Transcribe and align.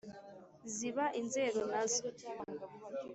ziba 0.73 1.05
inzeru 1.19 1.61
na 1.71 1.81
zo, 1.93 2.03